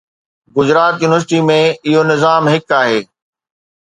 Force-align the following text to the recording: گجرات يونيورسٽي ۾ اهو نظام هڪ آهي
گجرات 0.57 0.95
يونيورسٽي 1.03 1.39
۾ 1.49 1.59
اهو 1.89 2.01
نظام 2.13 2.43
هڪ 2.53 2.77
آهي 2.81 2.99